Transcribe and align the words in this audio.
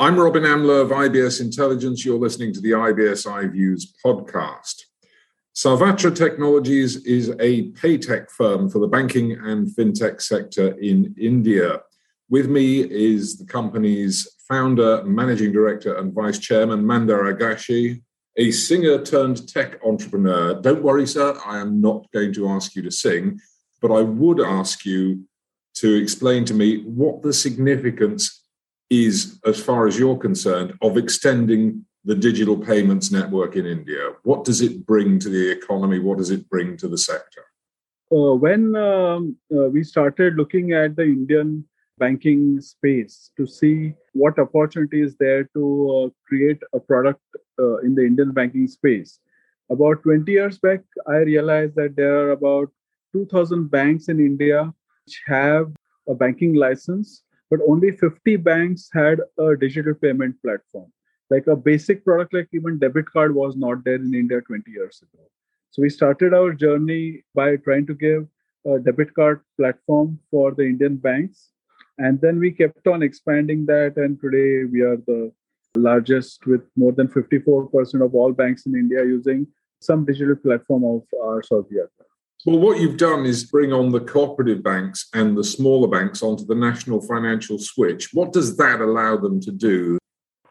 I'm 0.00 0.18
Robin 0.18 0.44
Amler 0.44 0.80
of 0.80 0.88
IBS 0.92 1.42
Intelligence. 1.42 2.06
You're 2.06 2.18
listening 2.18 2.54
to 2.54 2.60
the 2.62 2.70
IBS 2.70 3.26
iViews 3.26 3.82
podcast. 4.02 4.84
Sarvatra 5.54 6.16
Technologies 6.16 7.04
is 7.04 7.28
a 7.38 7.70
paytech 7.72 8.30
firm 8.30 8.70
for 8.70 8.78
the 8.78 8.86
banking 8.86 9.32
and 9.32 9.68
fintech 9.68 10.22
sector 10.22 10.68
in 10.80 11.14
India. 11.20 11.82
With 12.30 12.48
me 12.48 12.80
is 12.80 13.36
the 13.36 13.44
company's 13.44 14.26
founder, 14.48 15.04
managing 15.04 15.52
director, 15.52 15.94
and 15.96 16.14
vice 16.14 16.38
chairman, 16.38 16.86
Mandar 16.86 17.24
Agashe, 17.34 18.00
a 18.38 18.50
singer 18.52 19.04
turned 19.04 19.46
tech 19.50 19.84
entrepreneur. 19.84 20.58
Don't 20.62 20.82
worry, 20.82 21.06
sir, 21.06 21.38
I 21.44 21.58
am 21.58 21.78
not 21.82 22.10
going 22.10 22.32
to 22.32 22.48
ask 22.48 22.74
you 22.74 22.80
to 22.84 22.90
sing, 22.90 23.38
but 23.82 23.92
I 23.92 24.00
would 24.00 24.40
ask 24.40 24.86
you 24.86 25.26
to 25.74 25.94
explain 25.94 26.46
to 26.46 26.54
me 26.54 26.84
what 26.84 27.20
the 27.20 27.34
significance 27.34 28.39
is, 28.90 29.38
as 29.46 29.62
far 29.62 29.86
as 29.86 29.98
you're 29.98 30.18
concerned, 30.18 30.74
of 30.82 30.96
extending 30.98 31.86
the 32.04 32.14
digital 32.14 32.56
payments 32.56 33.10
network 33.10 33.56
in 33.56 33.66
India? 33.66 34.12
What 34.22 34.44
does 34.44 34.60
it 34.60 34.84
bring 34.84 35.18
to 35.20 35.28
the 35.28 35.50
economy? 35.50 35.98
What 35.98 36.18
does 36.18 36.30
it 36.30 36.48
bring 36.48 36.76
to 36.78 36.88
the 36.88 36.98
sector? 36.98 37.44
Uh, 38.12 38.34
when 38.34 38.74
um, 38.74 39.36
uh, 39.54 39.68
we 39.68 39.84
started 39.84 40.34
looking 40.34 40.72
at 40.72 40.96
the 40.96 41.04
Indian 41.04 41.64
banking 41.98 42.60
space 42.60 43.30
to 43.36 43.46
see 43.46 43.92
what 44.14 44.38
opportunity 44.38 45.02
is 45.02 45.14
there 45.20 45.44
to 45.54 45.64
uh, 46.06 46.08
create 46.26 46.60
a 46.72 46.80
product 46.80 47.20
uh, 47.58 47.76
in 47.78 47.94
the 47.94 48.04
Indian 48.04 48.32
banking 48.32 48.66
space, 48.66 49.20
about 49.70 50.02
20 50.02 50.32
years 50.32 50.58
back, 50.58 50.80
I 51.06 51.18
realized 51.18 51.76
that 51.76 51.94
there 51.94 52.16
are 52.16 52.30
about 52.32 52.70
2,000 53.12 53.70
banks 53.70 54.08
in 54.08 54.18
India 54.18 54.72
which 55.04 55.22
have 55.26 55.72
a 56.08 56.14
banking 56.14 56.54
license 56.54 57.22
but 57.50 57.60
only 57.68 57.90
50 57.90 58.36
banks 58.36 58.88
had 58.92 59.20
a 59.38 59.56
digital 59.56 59.94
payment 59.94 60.40
platform. 60.42 60.90
Like 61.30 61.46
a 61.46 61.56
basic 61.56 62.04
product, 62.04 62.32
like 62.34 62.48
even 62.52 62.78
debit 62.78 63.06
card, 63.06 63.34
was 63.34 63.56
not 63.56 63.84
there 63.84 63.96
in 63.96 64.14
India 64.14 64.40
20 64.40 64.70
years 64.70 65.02
ago. 65.02 65.24
So 65.70 65.82
we 65.82 65.90
started 65.90 66.34
our 66.34 66.52
journey 66.52 67.24
by 67.34 67.56
trying 67.56 67.86
to 67.86 67.94
give 67.94 68.26
a 68.66 68.78
debit 68.78 69.14
card 69.14 69.40
platform 69.56 70.18
for 70.30 70.52
the 70.52 70.64
Indian 70.64 70.96
banks. 70.96 71.50
And 71.98 72.20
then 72.20 72.38
we 72.38 72.50
kept 72.50 72.86
on 72.86 73.02
expanding 73.02 73.66
that. 73.66 73.96
And 73.96 74.20
today 74.20 74.64
we 74.64 74.80
are 74.80 74.96
the 74.96 75.32
largest 75.76 76.46
with 76.46 76.62
more 76.76 76.92
than 76.92 77.06
54% 77.06 78.04
of 78.04 78.14
all 78.14 78.32
banks 78.32 78.66
in 78.66 78.74
India 78.74 79.04
using 79.04 79.46
some 79.80 80.04
digital 80.04 80.34
platform 80.34 80.84
of 80.84 81.02
the 81.12 81.80
other. 81.80 82.09
Well, 82.46 82.58
what 82.58 82.80
you've 82.80 82.96
done 82.96 83.26
is 83.26 83.44
bring 83.44 83.70
on 83.70 83.92
the 83.92 84.00
cooperative 84.00 84.62
banks 84.62 85.08
and 85.12 85.36
the 85.36 85.44
smaller 85.44 85.88
banks 85.88 86.22
onto 86.22 86.46
the 86.46 86.54
national 86.54 87.02
financial 87.02 87.58
switch. 87.58 88.14
What 88.14 88.32
does 88.32 88.56
that 88.56 88.80
allow 88.80 89.18
them 89.18 89.42
to 89.42 89.52
do? 89.52 89.98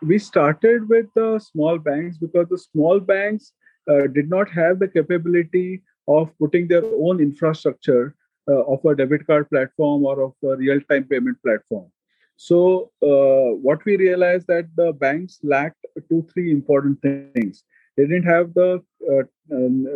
We 0.03 0.19
started 0.19 0.87
with 0.87 1.07
the 1.15 1.39
small 1.39 1.79
banks 1.79 2.19
because 2.19 2.47
the 2.47 2.59
small 2.59 2.99
banks 2.99 3.53
uh, 3.89 4.05
did 4.13 4.29
not 4.29 4.51
have 4.51 4.77
the 4.77 4.87
capability 4.87 5.81
of 6.07 6.29
putting 6.37 6.67
their 6.67 6.85
own 6.85 7.19
infrastructure 7.19 8.15
uh, 8.47 8.63
of 8.65 8.85
a 8.85 8.95
debit 8.95 9.25
card 9.25 9.49
platform 9.49 10.05
or 10.05 10.21
of 10.21 10.33
a 10.43 10.57
real 10.57 10.79
time 10.91 11.05
payment 11.05 11.41
platform. 11.41 11.91
So, 12.37 12.91
uh, 13.01 13.57
what 13.67 13.83
we 13.83 13.97
realized 13.97 14.45
that 14.47 14.67
the 14.75 14.93
banks 14.93 15.39
lacked 15.41 15.85
two, 16.07 16.25
three 16.31 16.51
important 16.51 17.01
things. 17.01 17.63
They 17.97 18.03
didn't 18.03 18.23
have 18.23 18.53
the 18.53 18.81
uh, 19.11 19.23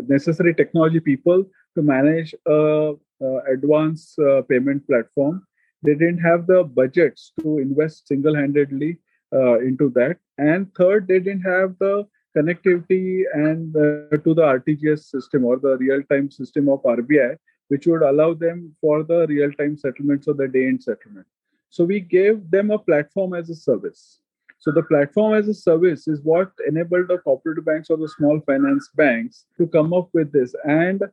necessary 0.07 0.53
technology 0.53 0.99
people 0.99 1.45
to 1.75 1.81
manage 1.81 2.33
a, 2.45 2.93
a 3.21 3.37
advanced 3.51 4.19
uh, 4.19 4.41
payment 4.43 4.85
platform. 4.87 5.45
They 5.83 5.93
didn't 5.93 6.19
have 6.19 6.47
the 6.47 6.63
budgets 6.63 7.33
to 7.41 7.59
invest 7.59 8.07
single-handedly 8.07 8.99
uh, 9.33 9.59
into 9.59 9.89
that. 9.95 10.17
And 10.37 10.73
third, 10.75 11.07
they 11.07 11.19
didn't 11.19 11.41
have 11.41 11.75
the 11.79 12.07
connectivity 12.35 13.23
and 13.33 13.75
uh, 13.75 14.17
to 14.17 14.33
the 14.33 14.41
RTGS 14.41 15.03
system 15.03 15.45
or 15.45 15.57
the 15.57 15.77
real-time 15.77 16.31
system 16.31 16.69
of 16.69 16.81
RBI, 16.83 17.37
which 17.67 17.85
would 17.87 18.01
allow 18.01 18.33
them 18.33 18.75
for 18.81 19.03
the 19.03 19.27
real-time 19.27 19.77
settlements 19.77 20.27
or 20.27 20.33
the 20.33 20.47
day-end 20.47 20.83
settlement. 20.83 21.27
So 21.69 21.83
we 21.83 21.99
gave 21.99 22.49
them 22.49 22.71
a 22.71 22.79
platform 22.79 23.33
as 23.33 23.49
a 23.49 23.55
service. 23.55 24.19
So 24.59 24.71
the 24.71 24.83
platform 24.83 25.33
as 25.33 25.47
a 25.49 25.53
service 25.53 26.07
is 26.07 26.21
what 26.21 26.51
enabled 26.67 27.09
the 27.09 27.17
cooperative 27.17 27.65
banks 27.65 27.89
or 27.89 27.97
the 27.97 28.07
small 28.07 28.39
finance 28.45 28.89
banks 28.95 29.45
to 29.57 29.67
come 29.67 29.93
up 29.93 30.09
with 30.13 30.31
this. 30.31 30.55
And 30.63 31.03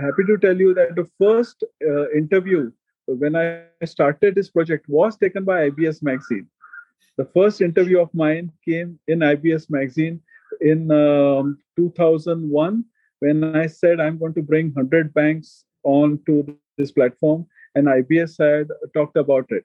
happy 0.00 0.24
to 0.26 0.38
tell 0.38 0.56
you 0.56 0.74
that 0.74 0.94
the 0.96 1.08
first 1.18 1.64
uh, 1.86 2.10
interview 2.10 2.70
when 3.06 3.34
I 3.36 3.64
started 3.84 4.34
this 4.34 4.50
project 4.50 4.86
was 4.88 5.16
taken 5.16 5.44
by 5.44 5.70
IBS 5.70 6.02
Magazine. 6.02 6.46
The 7.16 7.24
first 7.24 7.60
interview 7.60 8.00
of 8.00 8.12
mine 8.14 8.52
came 8.64 8.98
in 9.08 9.20
IBS 9.20 9.70
Magazine 9.70 10.20
in 10.60 10.90
um, 10.90 11.58
2001 11.76 12.84
when 13.20 13.56
I 13.56 13.66
said 13.66 14.00
I'm 14.00 14.18
going 14.18 14.34
to 14.34 14.42
bring 14.42 14.66
100 14.66 15.12
banks 15.14 15.64
onto 15.82 16.56
this 16.76 16.92
platform, 16.92 17.46
and 17.74 17.86
IBS 17.86 18.38
had 18.38 18.68
talked 18.94 19.16
about 19.16 19.46
it. 19.50 19.64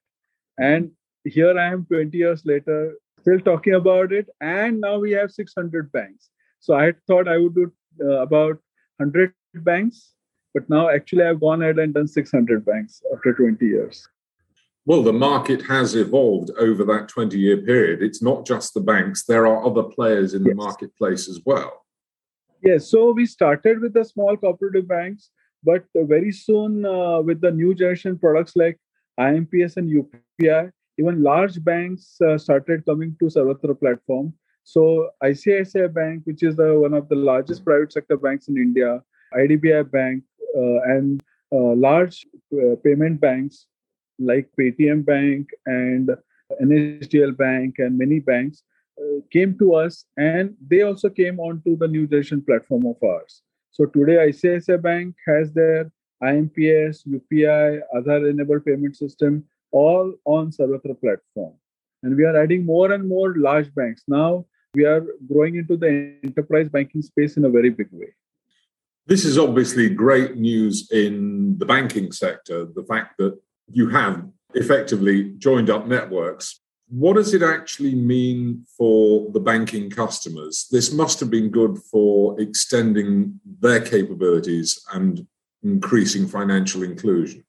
And 0.57 0.91
here 1.25 1.57
I 1.57 1.67
am 1.67 1.85
20 1.85 2.17
years 2.17 2.43
later, 2.45 2.95
still 3.21 3.39
talking 3.39 3.75
about 3.75 4.11
it, 4.11 4.29
and 4.41 4.81
now 4.81 4.97
we 4.97 5.11
have 5.11 5.31
600 5.31 5.91
banks. 5.91 6.29
So 6.59 6.73
I 6.73 6.93
thought 7.07 7.27
I 7.27 7.37
would 7.37 7.53
do 7.53 7.71
uh, 8.01 8.21
about 8.21 8.57
100 8.97 9.33
banks 9.55 10.13
but 10.53 10.69
now 10.69 10.89
actually 10.89 11.23
I've 11.23 11.39
gone 11.39 11.61
ahead 11.61 11.79
and 11.79 11.93
done 11.93 12.07
600 12.07 12.65
banks 12.65 13.01
after 13.13 13.33
20 13.33 13.65
years. 13.65 14.07
Well, 14.85 15.01
the 15.01 15.13
market 15.13 15.61
has 15.63 15.95
evolved 15.95 16.51
over 16.59 16.83
that 16.85 17.07
20 17.07 17.39
year 17.39 17.57
period. 17.57 18.01
It's 18.01 18.21
not 18.21 18.45
just 18.45 18.73
the 18.73 18.81
banks, 18.81 19.23
there 19.23 19.47
are 19.47 19.65
other 19.65 19.83
players 19.83 20.33
in 20.33 20.43
yes. 20.43 20.49
the 20.49 20.55
marketplace 20.55 21.29
as 21.29 21.39
well. 21.45 21.85
Yes, 22.61 22.89
so 22.89 23.11
we 23.11 23.25
started 23.25 23.81
with 23.81 23.93
the 23.93 24.03
small 24.03 24.37
cooperative 24.37 24.87
banks, 24.87 25.29
but 25.63 25.85
very 25.95 26.31
soon 26.31 26.85
uh, 26.85 27.21
with 27.21 27.41
the 27.41 27.51
new 27.51 27.73
generation 27.73 28.17
products 28.17 28.53
like 28.55 28.77
IMPS 29.19 29.77
and 29.77 29.89
UPI, 29.89 30.71
even 30.97 31.23
large 31.23 31.63
banks 31.63 32.17
uh, 32.21 32.37
started 32.37 32.85
coming 32.85 33.15
to 33.19 33.25
Sarvatra 33.25 33.79
platform. 33.79 34.33
So 34.63 35.09
ICICI 35.23 35.93
Bank, 35.93 36.21
which 36.25 36.43
is 36.43 36.55
the, 36.55 36.79
one 36.79 36.93
of 36.93 37.09
the 37.09 37.15
largest 37.15 37.65
private 37.65 37.91
sector 37.91 38.17
banks 38.17 38.47
in 38.47 38.57
India, 38.57 39.01
IDBI 39.33 39.91
Bank, 39.91 40.23
and 40.53 41.23
uh, 41.51 41.75
large 41.75 42.25
uh, 42.53 42.75
payment 42.83 43.21
banks 43.21 43.67
like 44.19 44.49
Paytm 44.59 45.05
Bank 45.05 45.49
and 45.65 46.09
NSDL 46.61 47.35
Bank 47.37 47.75
and 47.79 47.97
many 47.97 48.19
banks 48.19 48.63
came 49.31 49.57
to 49.57 49.73
us 49.73 50.05
and 50.17 50.55
they 50.67 50.81
also 50.81 51.09
came 51.09 51.39
onto 51.39 51.75
the 51.77 51.87
new 51.87 52.05
generation 52.07 52.41
platform 52.41 52.85
of 52.85 52.95
ours. 53.03 53.41
So 53.71 53.85
today 53.85 54.17
ICICI 54.29 54.81
Bank 54.81 55.15
has 55.27 55.51
their 55.51 55.91
IMPS, 56.23 57.07
UPI, 57.07 57.81
other 57.95 58.29
enabled 58.29 58.65
payment 58.65 58.95
system 58.95 59.43
all 59.71 60.13
on 60.25 60.51
Sarvatra 60.51 60.99
platform. 60.99 61.53
And 62.03 62.15
we 62.15 62.23
are 62.23 62.37
adding 62.41 62.65
more 62.65 62.91
and 62.91 63.07
more 63.07 63.35
large 63.35 63.73
banks. 63.73 64.03
Now 64.07 64.45
we 64.73 64.85
are 64.85 65.05
growing 65.27 65.55
into 65.55 65.75
the 65.77 66.15
enterprise 66.23 66.69
banking 66.69 67.01
space 67.01 67.37
in 67.37 67.45
a 67.45 67.49
very 67.49 67.69
big 67.69 67.89
way. 67.91 68.13
This 69.05 69.25
is 69.25 69.37
obviously 69.37 69.89
great 69.89 70.37
news 70.37 70.89
in 70.89 71.57
the 71.57 71.65
banking 71.65 72.13
sector, 72.13 72.65
the 72.65 72.83
fact 72.83 73.17
that 73.17 73.37
you 73.69 73.89
have 73.89 74.25
effectively 74.53 75.33
joined 75.37 75.69
up 75.69 75.87
networks. 75.87 76.61
What 76.87 77.15
does 77.15 77.33
it 77.33 77.43
actually 77.43 77.95
mean 77.95 78.65
for 78.77 79.29
the 79.31 79.41
banking 79.41 79.89
customers? 79.89 80.67
This 80.71 80.93
must 80.93 81.19
have 81.19 81.29
been 81.29 81.49
good 81.49 81.79
for 81.91 82.39
extending 82.39 83.41
their 83.59 83.81
capabilities 83.81 84.81
and 84.93 85.27
increasing 85.63 86.27
financial 86.27 86.83
inclusion. 86.83 87.43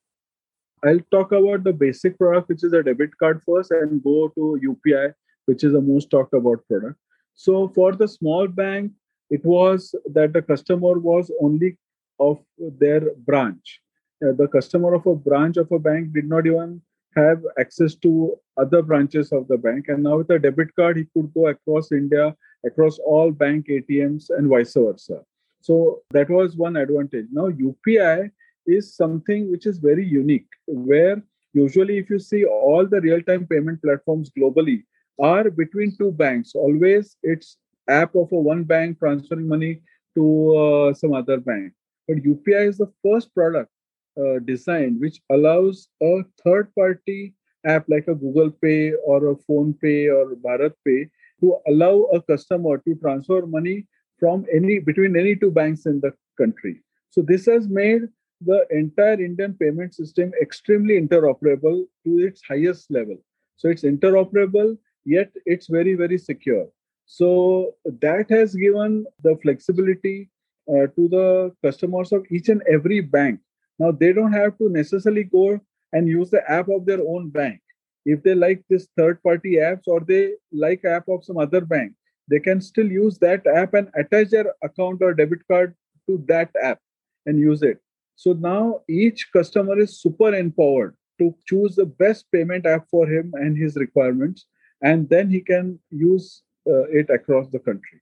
I'll 0.85 1.01
talk 1.13 1.31
about 1.31 1.63
the 1.63 1.73
basic 1.73 2.19
product, 2.19 2.49
which 2.49 2.65
is 2.65 2.73
a 2.73 2.83
debit 2.83 3.17
card 3.17 3.43
first, 3.47 3.71
and 3.71 4.03
go 4.03 4.29
to 4.29 4.61
UPI, 4.63 5.15
which 5.47 5.63
is 5.63 5.73
the 5.73 5.81
most 5.81 6.11
talked 6.11 6.35
about 6.35 6.67
product. 6.69 6.99
So, 7.35 7.69
for 7.69 7.93
the 7.93 8.09
small 8.09 8.49
bank, 8.49 8.93
it 9.35 9.45
was 9.45 9.95
that 10.17 10.33
the 10.33 10.43
customer 10.43 10.99
was 11.11 11.31
only 11.41 11.77
of 12.21 12.39
their 12.83 13.03
branch. 13.29 13.81
Uh, 14.25 14.33
the 14.41 14.49
customer 14.49 14.95
of 14.95 15.07
a 15.07 15.15
branch 15.15 15.57
of 15.57 15.71
a 15.73 15.79
bank 15.79 16.13
did 16.13 16.29
not 16.29 16.47
even 16.47 16.81
have 17.17 17.43
access 17.59 17.95
to 17.97 18.39
other 18.57 18.83
branches 18.83 19.33
of 19.33 19.47
the 19.49 19.59
bank. 19.59 19.87
And 19.89 20.03
now 20.03 20.19
with 20.19 20.31
a 20.31 20.39
debit 20.39 20.75
card, 20.77 20.97
he 20.97 21.07
could 21.13 21.33
go 21.35 21.49
across 21.49 21.93
India, 21.93 22.35
across 22.65 22.99
all 22.99 23.31
bank 23.31 23.67
ATMs, 23.69 24.31
and 24.31 24.49
vice 24.49 24.75
versa. 24.75 25.21
So 25.61 26.03
that 26.11 26.31
was 26.31 26.57
one 26.57 26.77
advantage. 26.77 27.27
Now, 27.33 27.49
UPI 27.49 28.31
is 28.67 28.95
something 28.95 29.51
which 29.51 29.67
is 29.67 29.79
very 29.79 30.07
unique, 30.07 30.49
where 30.67 31.23
usually, 31.53 31.99
if 31.99 32.11
you 32.11 32.19
see 32.19 32.45
all 32.45 32.87
the 32.87 33.01
real 33.01 33.23
time 33.23 33.47
payment 33.47 33.83
platforms 33.83 34.31
globally 34.39 34.83
are 35.21 35.51
between 35.51 35.97
two 35.97 36.13
banks, 36.13 36.55
always 36.55 37.17
it's 37.23 37.57
app 37.89 38.15
of 38.15 38.33
a 38.33 38.41
one 38.41 38.65
bank 38.65 38.99
transferring 38.99 39.49
money 39.49 39.81
to 40.15 40.57
uh, 40.57 40.95
some 40.95 41.13
other 41.13 41.39
bank. 41.39 41.73
But 42.09 42.19
UPI 42.19 42.69
is 42.69 42.79
the 42.79 42.93
first 43.03 43.35
product 43.35 43.71
uh, 44.19 44.39
designed 44.45 45.01
which 45.01 45.21
allows 45.31 45.89
a 46.03 46.23
third 46.45 46.73
party 46.75 47.35
app 47.67 47.85
like 47.89 48.07
a 48.09 48.15
Google 48.15 48.51
Pay 48.51 48.93
or 49.05 49.31
a 49.31 49.37
PhonePe 49.37 50.13
or 50.15 50.37
Bharat 50.37 50.75
Pay 50.87 51.09
to 51.41 51.57
allow 51.67 52.03
a 52.13 52.23
customer 52.23 52.79
to 52.79 52.95
transfer 52.97 53.47
money 53.47 53.87
from 54.19 54.45
any 54.53 54.79
between 54.79 55.17
any 55.17 55.35
two 55.35 55.51
banks 55.51 55.87
in 55.87 56.01
the 56.01 56.13
country. 56.39 56.83
So 57.11 57.23
this 57.23 57.47
has 57.47 57.69
made 57.69 58.03
the 58.41 58.67
entire 58.71 59.21
Indian 59.21 59.55
payment 59.55 59.95
system 59.95 60.33
extremely 60.41 61.01
interoperable 61.01 61.85
to 62.05 62.19
its 62.19 62.43
highest 62.47 62.91
level. 62.91 63.17
So 63.57 63.69
it's 63.69 63.83
interoperable, 63.83 64.77
yet 65.05 65.33
it's 65.47 65.69
very, 65.69 65.95
very 65.95 66.19
secure. 66.19 66.67
So 67.07 67.75
that 67.85 68.31
has 68.31 68.55
given 68.55 69.07
the 69.23 69.37
flexibility 69.43 70.31
uh, 70.69 70.87
to 70.97 71.09
the 71.09 71.53
customers 71.63 72.13
of 72.13 72.25
each 72.31 72.49
and 72.49 72.63
every 72.63 73.01
bank. 73.01 73.41
Now 73.79 73.91
they 73.93 74.13
don't 74.13 74.33
have 74.33 74.57
to 74.59 74.69
necessarily 74.69 75.25
go 75.25 75.61
and 75.93 76.09
use 76.09 76.31
the 76.31 76.49
app 76.51 76.69
of 76.69 76.87
their 76.87 77.01
own 77.01 77.31
bank. 77.31 77.61
If 78.07 78.23
they 78.23 78.35
like 78.35 78.63
this 78.69 78.89
third 78.97 79.23
party 79.23 79.57
apps 79.57 79.83
or 79.87 80.01
they 80.01 80.33
like 80.53 80.85
app 80.85 81.09
of 81.09 81.25
some 81.25 81.39
other 81.39 81.61
bank, 81.61 81.93
they 82.29 82.41
can 82.41 82.61
still 82.61 82.91
use 82.91 83.19
that 83.19 83.47
app 83.47 83.75
and 83.75 83.89
attach 83.97 84.31
their 84.31 84.55
account 84.63 85.03
or 85.03 85.15
debit 85.15 85.47
card 85.49 85.75
to 86.09 86.23
that 86.29 86.51
app 86.63 86.81
and 87.27 87.39
use 87.39 87.63
it. 87.63 87.79
So 88.17 88.33
now 88.33 88.83
each 88.89 89.31
customer 89.33 89.79
is 89.79 90.01
super 90.01 90.35
empowered 90.35 90.97
to 91.19 91.35
choose 91.47 91.77
the 91.77 91.87
best 91.87 92.27
payment 92.33 92.67
app 92.67 92.87
for 92.91 93.07
him 93.07 93.33
and 93.35 93.57
his 93.57 93.77
requirements, 93.77 94.47
and 94.83 95.09
then 95.09 95.31
he 95.31 95.41
can 95.41 95.79
use 95.91 96.43
uh, 96.67 96.85
it 96.85 97.11
across 97.11 97.49
the 97.51 97.59
country. 97.59 98.01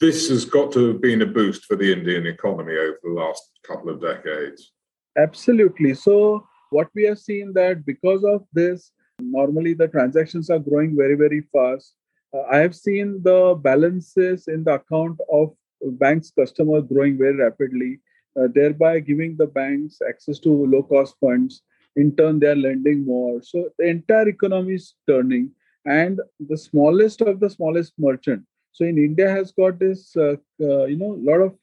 This 0.00 0.28
has 0.28 0.44
got 0.44 0.72
to 0.72 0.88
have 0.88 1.00
been 1.00 1.22
a 1.22 1.26
boost 1.26 1.64
for 1.64 1.76
the 1.76 1.92
Indian 1.92 2.26
economy 2.26 2.72
over 2.72 2.98
the 3.02 3.10
last 3.10 3.42
couple 3.66 3.90
of 3.90 4.00
decades. 4.00 4.72
Absolutely. 5.16 5.94
So 5.94 6.46
what 6.70 6.88
we 6.94 7.04
have 7.04 7.18
seen 7.18 7.52
that 7.54 7.84
because 7.84 8.22
of 8.24 8.44
this, 8.52 8.92
normally 9.18 9.74
the 9.74 9.88
transactions 9.88 10.50
are 10.50 10.60
growing 10.60 10.96
very 10.96 11.14
very 11.14 11.42
fast. 11.52 11.94
Uh, 12.32 12.42
I 12.50 12.58
have 12.58 12.76
seen 12.76 13.20
the 13.22 13.58
balances 13.60 14.48
in 14.48 14.62
the 14.62 14.74
account 14.74 15.18
of 15.32 15.54
banks 15.82 16.30
customers 16.30 16.84
growing 16.88 17.18
very 17.18 17.36
rapidly, 17.36 18.00
uh, 18.38 18.48
thereby 18.54 19.00
giving 19.00 19.36
the 19.36 19.46
banks 19.46 19.98
access 20.08 20.38
to 20.40 20.50
low 20.50 20.82
cost 20.82 21.16
funds. 21.20 21.62
In 21.96 22.14
turn, 22.14 22.38
they 22.38 22.48
are 22.48 22.56
lending 22.56 23.04
more. 23.04 23.42
So 23.42 23.70
the 23.78 23.88
entire 23.88 24.28
economy 24.28 24.74
is 24.74 24.94
turning 25.08 25.50
and 25.88 26.20
the 26.48 26.56
smallest 26.56 27.22
of 27.22 27.40
the 27.40 27.50
smallest 27.50 27.92
merchant. 27.98 28.44
So 28.72 28.84
in 28.84 28.98
India 28.98 29.30
has 29.30 29.52
got 29.52 29.78
this, 29.78 30.16
uh, 30.16 30.36
uh, 30.60 30.84
you 30.84 30.96
know, 30.96 31.14
a 31.14 31.24
lot 31.30 31.40
of 31.46 31.54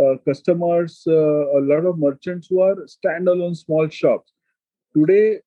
uh, 0.00 0.16
customers, 0.24 1.02
uh, 1.06 1.58
a 1.58 1.62
lot 1.72 1.84
of 1.84 1.98
merchants 1.98 2.48
who 2.48 2.60
are 2.60 2.76
standalone 2.96 3.56
small 3.56 3.88
shops. 3.88 4.32
Today, 4.96 5.40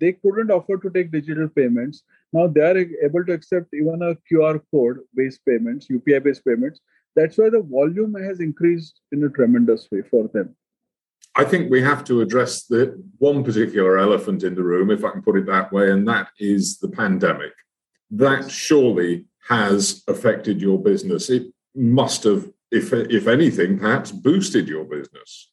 they 0.00 0.12
couldn't 0.12 0.50
afford 0.50 0.82
to 0.82 0.90
take 0.90 1.10
digital 1.10 1.48
payments. 1.48 2.02
Now 2.32 2.46
they 2.46 2.60
are 2.60 2.78
able 2.78 3.24
to 3.24 3.32
accept 3.32 3.68
even 3.72 4.02
a 4.02 4.14
QR 4.30 4.60
code 4.70 4.98
based 5.14 5.40
payments, 5.46 5.88
UPI 5.88 6.22
based 6.22 6.44
payments. 6.44 6.80
That's 7.16 7.38
why 7.38 7.50
the 7.50 7.62
volume 7.62 8.14
has 8.14 8.40
increased 8.40 9.00
in 9.12 9.24
a 9.24 9.28
tremendous 9.28 9.88
way 9.90 10.02
for 10.02 10.28
them. 10.32 10.54
I 11.36 11.44
think 11.44 11.70
we 11.70 11.80
have 11.82 12.04
to 12.04 12.20
address 12.20 12.64
the 12.66 13.00
one 13.18 13.44
particular 13.44 13.98
elephant 13.98 14.42
in 14.42 14.54
the 14.54 14.62
room, 14.62 14.90
if 14.90 15.04
I 15.04 15.10
can 15.10 15.22
put 15.22 15.36
it 15.36 15.46
that 15.46 15.72
way, 15.72 15.90
and 15.90 16.06
that 16.08 16.28
is 16.38 16.78
the 16.78 16.88
pandemic. 16.88 17.52
That 18.10 18.50
surely 18.50 19.26
has 19.48 20.02
affected 20.08 20.60
your 20.60 20.78
business. 20.82 21.30
It 21.30 21.52
must 21.74 22.24
have, 22.24 22.50
if 22.70 22.92
if 22.92 23.26
anything, 23.26 23.78
perhaps 23.78 24.10
boosted 24.12 24.68
your 24.68 24.84
business. 24.84 25.50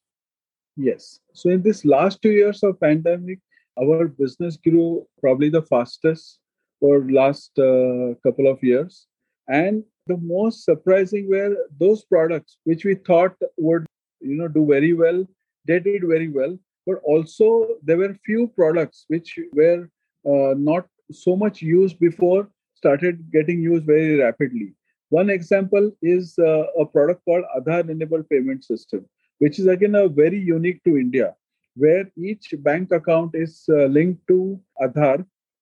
Yes. 0.75 1.19
So 1.33 1.49
in 1.49 1.61
this 1.61 1.85
last 1.85 2.21
two 2.21 2.31
years 2.31 2.63
of 2.63 2.79
pandemic, 2.79 3.39
our 3.79 4.07
business 4.07 4.57
grew 4.57 5.07
probably 5.21 5.49
the 5.49 5.63
fastest 5.63 6.39
for 6.79 7.09
last 7.11 7.57
uh, 7.57 8.13
couple 8.23 8.47
of 8.47 8.61
years, 8.61 9.07
and 9.47 9.83
the 10.07 10.17
most 10.17 10.63
surprising 10.63 11.29
were 11.29 11.55
those 11.79 12.03
products 12.05 12.57
which 12.63 12.85
we 12.85 12.95
thought 12.95 13.35
would 13.57 13.85
you 14.21 14.35
know 14.35 14.47
do 14.47 14.65
very 14.65 14.93
well 14.93 15.25
they 15.67 15.79
did 15.79 16.03
very 16.07 16.29
well 16.29 16.57
but 16.85 17.01
also 17.03 17.67
there 17.83 17.97
were 17.97 18.13
few 18.25 18.47
products 18.55 19.05
which 19.09 19.37
were 19.53 19.89
uh, 20.25 20.53
not 20.57 20.87
so 21.11 21.35
much 21.35 21.61
used 21.61 21.99
before 21.99 22.49
started 22.75 23.31
getting 23.31 23.61
used 23.61 23.85
very 23.85 24.15
rapidly. 24.15 24.73
One 25.09 25.29
example 25.29 25.91
is 26.01 26.37
uh, 26.37 26.65
a 26.79 26.85
product 26.85 27.23
called 27.25 27.45
Aadhaar 27.57 27.89
enabled 27.89 28.29
payment 28.29 28.63
system 28.63 29.05
which 29.39 29.59
is 29.59 29.67
again 29.67 29.95
a 29.95 30.07
very 30.07 30.39
unique 30.39 30.83
to 30.83 30.97
india 30.97 31.33
where 31.83 32.05
each 32.17 32.53
bank 32.67 32.91
account 32.91 33.35
is 33.35 33.63
uh, 33.69 33.85
linked 33.85 34.27
to 34.27 34.59
Aadhaar. 34.81 35.19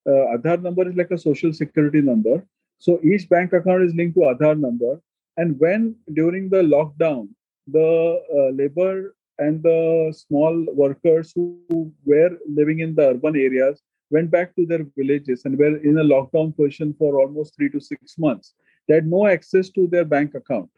Uh, 0.07 0.35
Aadhaar 0.35 0.61
number 0.61 0.87
is 0.87 0.95
like 0.95 1.11
a 1.11 1.17
social 1.17 1.51
security 1.51 2.01
number. 2.01 2.47
So 2.79 3.01
each 3.03 3.27
bank 3.27 3.51
account 3.51 3.83
is 3.83 3.93
linked 3.93 4.15
to 4.15 4.21
Aadhaar 4.21 4.57
number. 4.57 5.01
And 5.35 5.59
when 5.59 5.95
during 6.13 6.49
the 6.49 6.61
lockdown 6.61 7.27
the 7.67 8.21
uh, 8.33 8.51
labor 8.55 9.15
and 9.39 9.61
the 9.61 10.13
small 10.15 10.65
workers 10.73 11.33
who 11.35 11.91
were 12.05 12.37
living 12.47 12.79
in 12.79 12.95
the 12.95 13.09
urban 13.09 13.35
areas 13.35 13.81
went 14.09 14.31
back 14.31 14.55
to 14.55 14.65
their 14.65 14.85
villages 14.97 15.45
and 15.45 15.57
were 15.57 15.77
in 15.77 15.97
a 15.97 16.03
lockdown 16.03 16.55
position 16.55 16.93
for 16.97 17.19
almost 17.19 17.55
three 17.55 17.69
to 17.69 17.79
six 17.79 18.17
months. 18.17 18.53
They 18.87 18.95
had 18.95 19.07
no 19.07 19.27
access 19.27 19.69
to 19.69 19.87
their 19.87 20.05
bank 20.05 20.35
account. 20.35 20.69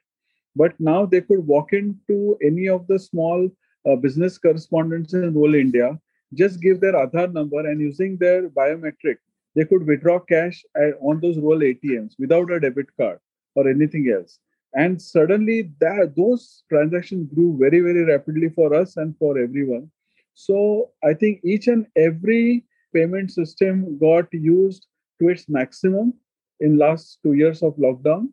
But 0.56 0.80
now 0.80 1.06
they 1.06 1.22
could 1.22 1.46
walk 1.46 1.74
into 1.74 2.38
any 2.42 2.68
of 2.68 2.88
the 2.88 3.00
small 3.00 3.50
uh, 3.88 3.96
business 3.96 4.38
correspondents 4.38 5.14
in 5.14 5.34
rural 5.34 5.56
India, 5.56 6.00
just 6.34 6.62
give 6.62 6.82
their 6.82 6.94
Aadhaar 6.94 7.32
number, 7.32 7.60
and 7.60 7.80
using 7.80 8.18
their 8.18 8.50
biometric, 8.50 9.18
they 9.56 9.66
could 9.66 9.86
withdraw 9.86 10.20
cash 10.20 10.64
uh, 10.80 10.92
on 11.02 11.22
those 11.22 11.38
rural 11.38 11.60
ATMs 11.60 12.16
without 12.20 12.52
a 12.52 12.60
debit 12.60 12.88
card 12.98 13.20
or 13.56 13.68
anything 13.70 14.12
else 14.14 14.40
and 14.74 15.02
suddenly 15.02 15.72
that 15.80 16.14
those 16.16 16.64
transactions 16.70 17.34
grew 17.34 17.58
very 17.58 17.80
very 17.80 18.04
rapidly 18.04 18.50
for 18.50 18.74
us 18.74 18.98
and 18.98 19.16
for 19.18 19.38
everyone 19.38 19.90
so 20.34 20.92
i 21.04 21.14
think 21.14 21.40
each 21.44 21.68
and 21.68 21.88
every 21.96 22.66
payment 22.94 23.32
system 23.32 23.98
got 24.00 24.26
used 24.32 24.88
to 25.20 25.30
its 25.30 25.48
maximum 25.50 26.14
in 26.60 26.78
last 26.78 27.20
2 27.24 27.34
years 27.34 27.62
of 27.62 27.76
lockdown 27.76 28.28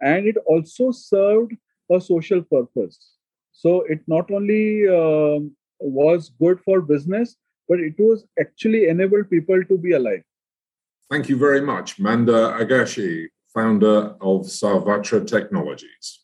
and 0.00 0.26
it 0.26 0.36
also 0.46 0.90
served 0.90 1.52
a 1.90 2.00
social 2.00 2.42
purpose 2.42 2.98
so 3.52 3.82
it 3.82 4.00
not 4.06 4.30
only 4.30 4.88
uh, 4.88 5.38
was 5.80 6.30
good 6.40 6.60
for 6.60 6.80
business 6.80 7.36
but 7.68 7.80
it 7.80 7.94
was 7.98 8.24
actually 8.40 8.88
enabled 8.88 9.30
people 9.30 9.64
to 9.70 9.78
be 9.78 9.92
alive 9.92 10.22
thank 11.10 11.28
you 11.28 11.36
very 11.36 11.60
much 11.72 11.98
Mandar 11.98 12.44
Agashe 12.62 13.28
founder 13.58 14.14
of 14.20 14.42
Sarvatra 14.42 15.26
Technologies. 15.26 16.20